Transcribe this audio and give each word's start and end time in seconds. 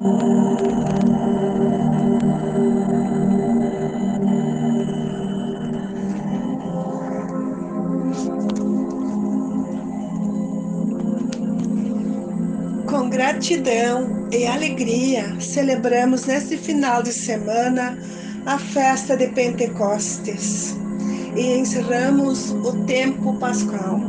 Com 0.00 0.08
gratidão 13.10 14.26
e 14.32 14.46
alegria, 14.46 15.38
celebramos 15.38 16.24
neste 16.24 16.56
final 16.56 17.02
de 17.02 17.12
semana 17.12 17.98
a 18.46 18.58
festa 18.58 19.14
de 19.14 19.28
Pentecostes 19.28 20.74
e 21.36 21.58
encerramos 21.58 22.52
o 22.52 22.86
tempo 22.86 23.34
pascal. 23.34 24.00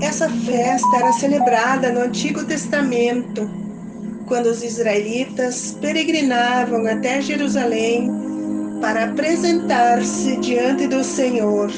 Essa 0.00 0.28
festa 0.28 0.96
era 0.96 1.12
celebrada 1.12 1.92
no 1.92 2.00
Antigo 2.00 2.44
Testamento, 2.44 3.48
quando 4.30 4.46
os 4.46 4.62
israelitas 4.62 5.76
peregrinavam 5.80 6.86
até 6.86 7.20
Jerusalém 7.20 8.08
para 8.80 9.06
apresentar-se 9.06 10.36
diante 10.36 10.86
do 10.86 11.02
Senhor. 11.02 11.68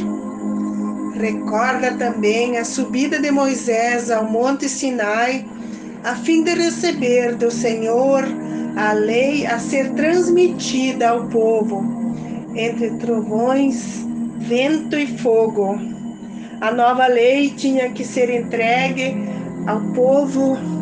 Recorda 1.15 1.93
também 1.93 2.59
a 2.59 2.65
subida 2.67 3.19
de 3.19 3.31
Moisés 3.31 4.11
ao 4.11 4.27
Monte 4.27 4.69
Sinai, 4.69 5.47
a 6.05 6.15
fim 6.15 6.45
de 6.45 6.53
receber 6.53 7.37
do 7.37 7.51
Senhor 7.51 8.23
a 8.77 8.93
lei 8.93 9.47
a 9.47 9.59
ser 9.59 9.89
transmitida 9.93 11.09
ao 11.09 11.29
povo, 11.29 11.83
entre 12.55 12.91
trovões, 12.99 14.05
vento 14.41 14.99
e 14.99 15.07
fogo. 15.07 15.81
A 16.61 16.71
nova 16.71 17.07
lei 17.07 17.49
tinha 17.49 17.89
que 17.93 18.05
ser 18.05 18.29
entregue 18.29 19.17
ao 19.67 19.81
povo 19.95 20.82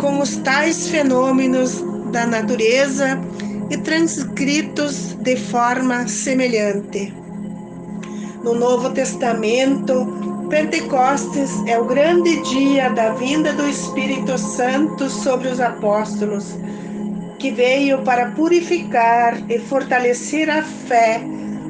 com 0.00 0.18
os 0.18 0.36
tais 0.36 0.88
fenômenos 0.88 1.84
da 2.10 2.26
natureza 2.26 3.20
e 3.68 3.76
transcritos 3.76 5.14
de 5.20 5.36
forma 5.36 6.08
semelhante. 6.08 7.12
No 8.42 8.54
Novo 8.54 8.90
Testamento, 8.90 10.46
Pentecostes 10.48 11.50
é 11.66 11.78
o 11.78 11.84
grande 11.84 12.40
dia 12.50 12.88
da 12.88 13.10
vinda 13.10 13.52
do 13.52 13.68
Espírito 13.68 14.38
Santo 14.38 15.10
sobre 15.10 15.48
os 15.48 15.60
apóstolos 15.60 16.56
que 17.38 17.50
veio 17.50 17.98
para 18.02 18.30
purificar 18.30 19.38
e 19.50 19.58
fortalecer 19.58 20.48
a 20.48 20.62
fé, 20.62 21.20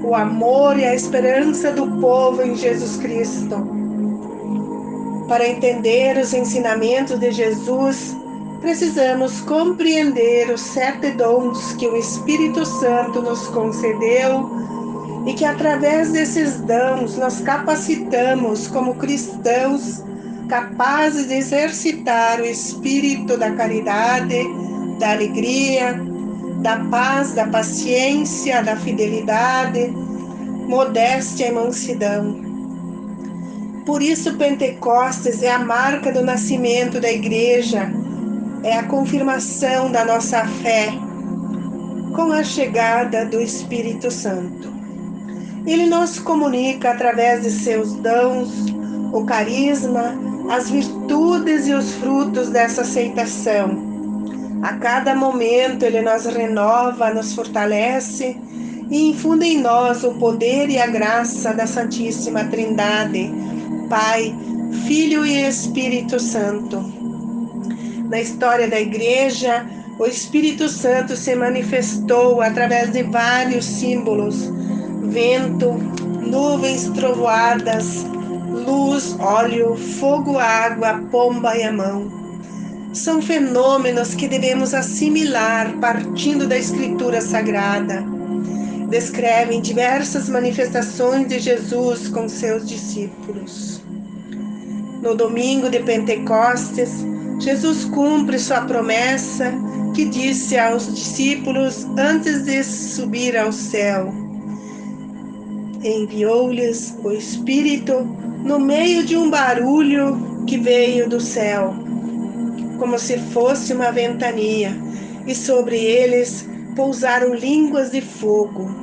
o 0.03 0.15
amor 0.15 0.79
e 0.79 0.85
a 0.85 0.95
esperança 0.95 1.73
do 1.73 2.01
povo 2.01 2.43
em 2.43 2.57
Jesus 2.57 2.97
Cristo. 2.97 3.80
Para 5.31 5.49
entender 5.49 6.19
os 6.19 6.35
ensinamentos 6.35 7.21
de 7.21 7.31
Jesus, 7.31 8.17
precisamos 8.61 9.41
compreender 9.43 10.51
os 10.51 10.61
sete 10.61 11.13
dons 11.13 11.73
que 11.75 11.87
o 11.87 11.97
Espírito 11.97 12.67
Santo 12.67 13.23
nos 13.23 13.47
concedeu 13.47 14.51
e 15.25 15.33
que 15.33 15.45
através 15.45 16.11
desses 16.11 16.59
dons 16.63 17.17
nós 17.17 17.41
capacitamos 17.43 18.67
como 18.67 18.97
cristãos 18.97 20.03
capazes 20.49 21.29
de 21.29 21.35
exercitar 21.35 22.41
o 22.41 22.45
espírito 22.45 23.37
da 23.37 23.53
caridade, 23.53 24.45
da 24.99 25.13
alegria, 25.13 25.95
da 26.61 26.77
paz, 26.91 27.35
da 27.35 27.47
paciência, 27.47 28.65
da 28.65 28.75
fidelidade, 28.75 29.95
modéstia 30.67 31.47
e 31.47 31.53
mansidão. 31.53 32.50
Por 33.91 34.03
isso, 34.03 34.37
Pentecostes 34.37 35.43
é 35.43 35.51
a 35.51 35.59
marca 35.59 36.13
do 36.13 36.23
nascimento 36.23 37.01
da 37.01 37.11
igreja, 37.11 37.91
é 38.63 38.79
a 38.79 38.85
confirmação 38.85 39.91
da 39.91 40.05
nossa 40.05 40.47
fé 40.63 40.93
com 42.15 42.31
a 42.31 42.45
chegada 42.45 43.27
do 43.27 43.41
Espírito 43.41 44.09
Santo. 44.09 44.73
Ele 45.67 45.87
nos 45.87 46.21
comunica 46.21 46.93
através 46.93 47.43
de 47.43 47.51
seus 47.51 47.93
dons, 47.95 48.67
o 49.13 49.25
carisma, 49.25 50.15
as 50.49 50.71
virtudes 50.71 51.67
e 51.67 51.75
os 51.75 51.93
frutos 51.95 52.49
dessa 52.49 52.83
aceitação 52.83 53.91
a 54.63 54.75
cada 54.75 55.17
momento 55.17 55.85
ele 55.85 56.01
nos 56.03 56.27
renova, 56.27 57.13
nos 57.13 57.35
fortalece 57.35 58.37
e 58.89 59.09
infunde 59.09 59.47
em 59.47 59.59
nós 59.59 60.05
o 60.05 60.13
poder 60.13 60.69
e 60.69 60.79
a 60.79 60.87
graça 60.87 61.53
da 61.55 61.67
Santíssima 61.67 62.45
Trindade, 62.45 63.33
Pai, 63.91 64.33
Filho 64.87 65.27
e 65.27 65.47
Espírito 65.47 66.21
Santo. 66.21 66.81
Na 68.09 68.21
história 68.21 68.69
da 68.69 68.81
Igreja, 68.81 69.67
o 69.99 70.07
Espírito 70.07 70.69
Santo 70.69 71.17
se 71.17 71.35
manifestou 71.35 72.41
através 72.41 72.93
de 72.93 73.03
vários 73.03 73.65
símbolos: 73.65 74.49
vento, 75.03 75.73
nuvens 76.23 76.89
trovoadas, 76.91 78.07
luz, 78.65 79.17
óleo, 79.19 79.77
fogo, 79.77 80.39
água, 80.39 81.03
pomba 81.11 81.57
e 81.57 81.65
a 81.65 81.73
mão 81.73 82.21
são 82.93 83.23
fenômenos 83.23 84.17
que 84.17 84.27
devemos 84.27 84.75
assimilar 84.75 85.73
partindo 85.81 86.47
da 86.47 86.59
Escritura 86.59 87.21
Sagrada. 87.21 88.05
Descrevem 88.91 89.61
diversas 89.61 90.29
manifestações 90.29 91.29
de 91.29 91.39
Jesus 91.39 92.09
com 92.09 92.29
seus 92.29 92.69
discípulos. 92.69 93.81
No 95.03 95.15
domingo 95.15 95.71
de 95.71 95.81
Pentecostes, 95.81 96.91
Jesus 97.39 97.85
cumpre 97.85 98.39
sua 98.39 98.63
promessa 98.63 99.53
que 99.95 100.05
disse 100.05 100.59
aos 100.59 100.93
discípulos 100.95 101.87
antes 101.97 102.45
de 102.45 102.63
subir 102.63 103.37
ao 103.37 103.53
céu. 103.53 104.13
Enviou-lhes 105.83 106.95
o 107.03 107.11
Espírito 107.13 108.01
no 108.45 108.59
meio 108.59 109.05
de 109.05 109.17
um 109.17 109.31
barulho 109.31 110.45
que 110.47 110.59
veio 110.59 111.09
do 111.09 111.21
céu 111.21 111.75
como 112.81 112.99
se 112.99 113.19
fosse 113.19 113.75
uma 113.75 113.93
ventania, 113.93 114.75
e 115.27 115.35
sobre 115.35 115.77
eles 115.77 116.49
pousaram 116.75 117.35
línguas 117.35 117.91
de 117.91 118.01
fogo. 118.01 118.75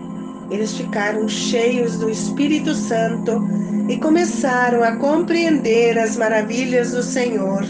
Eles 0.49 0.73
ficaram 0.77 1.27
cheios 1.27 1.97
do 1.97 2.09
Espírito 2.09 2.73
Santo 2.73 3.45
e 3.89 3.97
começaram 3.97 4.83
a 4.83 4.95
compreender 4.95 5.97
as 5.97 6.15
maravilhas 6.15 6.91
do 6.91 7.03
Senhor, 7.03 7.65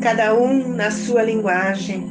cada 0.00 0.34
um 0.34 0.68
na 0.68 0.90
sua 0.90 1.22
linguagem. 1.22 2.08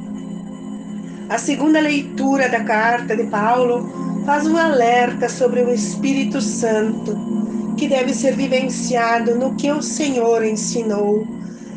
A 1.29 1.37
segunda 1.37 1.79
leitura 1.79 2.49
da 2.49 2.63
carta 2.63 3.15
de 3.15 3.23
Paulo 3.27 4.23
faz 4.25 4.45
um 4.47 4.57
alerta 4.57 5.29
sobre 5.29 5.61
o 5.61 5.73
Espírito 5.73 6.41
Santo, 6.41 7.15
que 7.77 7.87
deve 7.87 8.13
ser 8.13 8.35
vivenciado 8.35 9.35
no 9.35 9.55
que 9.55 9.71
o 9.71 9.81
Senhor 9.81 10.43
ensinou 10.43 11.25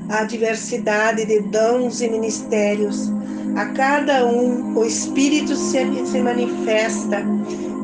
a 0.09 0.25
diversidade 0.25 1.25
de 1.25 1.41
dons 1.41 2.01
e 2.01 2.09
ministérios. 2.09 3.11
A 3.57 3.67
cada 3.67 4.27
um 4.27 4.77
o 4.77 4.85
Espírito 4.85 5.55
se, 5.55 6.07
se 6.07 6.21
manifesta, 6.21 7.23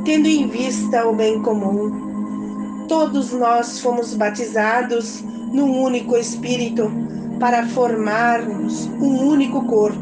tendo 0.09 0.27
em 0.27 0.49
vista 0.49 1.07
o 1.07 1.15
bem 1.15 1.43
comum. 1.43 2.87
Todos 2.89 3.31
nós 3.35 3.79
fomos 3.79 4.15
batizados 4.15 5.23
num 5.53 5.83
único 5.83 6.17
Espírito 6.17 6.91
para 7.39 7.67
formarmos 7.67 8.87
um 9.03 9.29
único 9.29 9.67
corpo. 9.67 10.01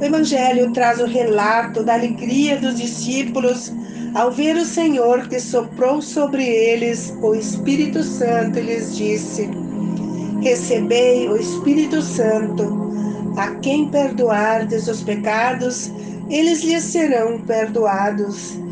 O 0.00 0.04
Evangelho 0.04 0.72
traz 0.72 1.00
o 1.00 1.06
relato 1.06 1.82
da 1.82 1.94
alegria 1.94 2.56
dos 2.60 2.76
discípulos 2.76 3.72
ao 4.14 4.30
ver 4.30 4.54
o 4.54 4.64
Senhor 4.64 5.26
que 5.26 5.40
soprou 5.40 6.00
sobre 6.00 6.46
eles 6.46 7.12
o 7.20 7.34
Espírito 7.34 8.00
Santo 8.00 8.60
e 8.60 8.62
lhes 8.62 8.96
disse: 8.96 9.50
recebei 10.40 11.28
o 11.28 11.36
Espírito 11.36 12.00
Santo. 12.00 12.94
A 13.36 13.56
quem 13.56 13.88
perdoardes 13.88 14.86
os 14.86 15.02
pecados, 15.02 15.90
eles 16.30 16.62
lhes 16.62 16.84
serão 16.84 17.40
perdoados. 17.40 18.62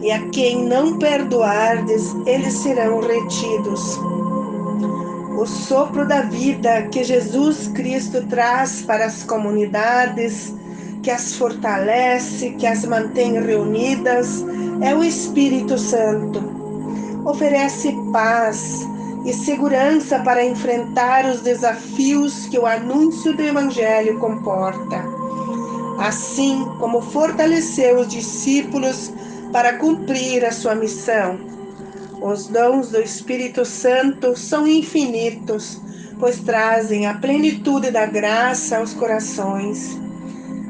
E 0.00 0.10
a 0.10 0.28
quem 0.28 0.64
não 0.66 0.98
perdoardes, 0.98 2.14
eles 2.26 2.54
serão 2.54 3.00
retidos. 3.00 3.98
O 5.38 5.46
sopro 5.46 6.06
da 6.06 6.22
vida 6.22 6.82
que 6.90 7.04
Jesus 7.04 7.68
Cristo 7.68 8.26
traz 8.26 8.82
para 8.82 9.06
as 9.06 9.24
comunidades, 9.24 10.54
que 11.02 11.10
as 11.10 11.36
fortalece, 11.36 12.50
que 12.52 12.66
as 12.66 12.84
mantém 12.84 13.40
reunidas, 13.40 14.44
é 14.80 14.94
o 14.94 15.04
Espírito 15.04 15.78
Santo. 15.78 16.42
Oferece 17.24 17.94
paz, 18.12 18.86
e 19.24 19.32
segurança 19.32 20.18
para 20.20 20.44
enfrentar 20.44 21.26
os 21.26 21.40
desafios 21.40 22.46
que 22.46 22.58
o 22.58 22.66
anúncio 22.66 23.36
do 23.36 23.42
Evangelho 23.42 24.18
comporta. 24.18 25.04
Assim 25.98 26.64
como 26.78 27.02
fortaleceu 27.02 28.00
os 28.00 28.08
discípulos 28.08 29.12
para 29.52 29.74
cumprir 29.74 30.44
a 30.44 30.52
sua 30.52 30.74
missão. 30.74 31.38
Os 32.20 32.46
dons 32.48 32.90
do 32.90 33.00
Espírito 33.00 33.64
Santo 33.64 34.36
são 34.36 34.66
infinitos, 34.66 35.80
pois 36.18 36.40
trazem 36.40 37.06
a 37.06 37.14
plenitude 37.14 37.90
da 37.90 38.06
graça 38.06 38.76
aos 38.76 38.92
corações. 38.92 39.98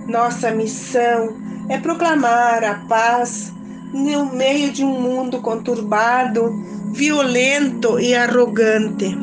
Nossa 0.06 0.50
missão 0.52 1.36
é 1.68 1.78
proclamar 1.78 2.64
a 2.64 2.74
paz 2.88 3.52
no 3.92 4.26
meio 4.32 4.70
de 4.70 4.84
um 4.84 5.00
mundo 5.00 5.40
conturbado, 5.40 6.52
violento 6.92 7.98
e 7.98 8.14
arrogante. 8.14 9.16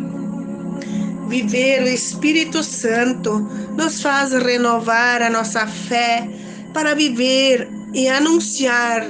Viver 1.28 1.84
o 1.84 1.88
Espírito 1.88 2.64
Santo 2.64 3.40
nos 3.76 4.02
faz 4.02 4.32
renovar 4.32 5.22
a 5.22 5.30
nossa 5.30 5.66
fé 5.68 6.28
para 6.74 6.94
viver 6.94 7.70
e 7.94 8.08
anunciar 8.08 9.06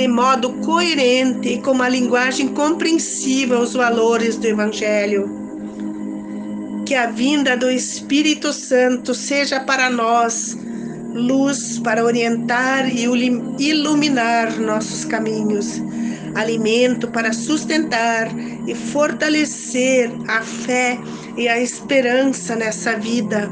de 0.00 0.08
modo 0.08 0.54
coerente 0.64 1.46
e 1.46 1.58
com 1.60 1.72
uma 1.72 1.86
linguagem 1.86 2.48
compreensiva 2.48 3.58
os 3.58 3.74
valores 3.74 4.38
do 4.38 4.46
Evangelho. 4.46 5.28
Que 6.86 6.94
a 6.94 7.08
vinda 7.08 7.54
do 7.54 7.70
Espírito 7.70 8.50
Santo 8.50 9.14
seja 9.14 9.60
para 9.60 9.90
nós 9.90 10.56
luz 11.12 11.78
para 11.80 12.02
orientar 12.02 12.88
e 12.88 13.04
iluminar 13.58 14.58
nossos 14.58 15.04
caminhos, 15.04 15.82
alimento 16.34 17.06
para 17.08 17.34
sustentar 17.34 18.26
e 18.66 18.74
fortalecer 18.74 20.10
a 20.28 20.40
fé 20.40 20.98
e 21.36 21.46
a 21.46 21.60
esperança 21.60 22.56
nessa 22.56 22.96
vida, 22.96 23.50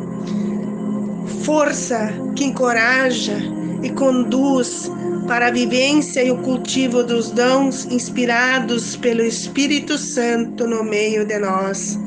força 1.45 2.11
que 2.35 2.45
encoraja 2.45 3.37
e 3.83 3.91
conduz 3.91 4.91
para 5.29 5.49
a 5.49 5.51
vivência 5.51 6.25
e 6.25 6.31
o 6.31 6.39
cultivo 6.39 7.05
dos 7.05 7.31
dons 7.31 7.85
inspirados 7.85 8.97
pelo 8.97 9.23
Espírito 9.23 9.99
Santo 9.99 10.67
no 10.67 10.83
meio 10.83 11.27
de 11.27 11.39
nós. 11.39 11.99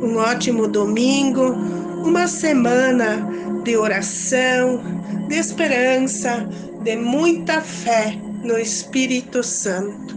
Um 0.00 0.16
ótimo 0.16 0.68
domingo, 0.68 1.50
uma 2.04 2.28
semana 2.28 3.28
de 3.64 3.76
oração, 3.76 4.80
de 5.26 5.34
esperança, 5.34 6.48
de 6.84 6.96
muita 6.96 7.60
fé 7.60 8.16
no 8.44 8.56
Espírito 8.56 9.42
Santo. 9.42 10.13